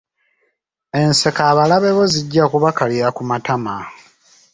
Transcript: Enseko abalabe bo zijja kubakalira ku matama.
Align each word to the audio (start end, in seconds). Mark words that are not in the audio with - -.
Enseko 1.01 1.41
abalabe 1.51 1.89
bo 1.97 2.03
zijja 2.13 2.43
kubakalira 2.51 3.07
ku 3.15 3.21
matama. 3.29 3.75